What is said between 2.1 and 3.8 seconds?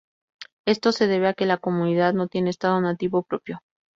no tiene estado nativo propio.